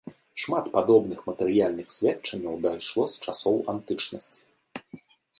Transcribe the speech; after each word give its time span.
Шмат 0.43 0.69
падобных 0.75 1.19
матэрыяльных 1.27 1.87
сведчанняў 1.95 2.55
дайшло 2.63 3.03
з 3.13 3.27
часоў 3.27 3.55
антычнасці. 3.75 4.41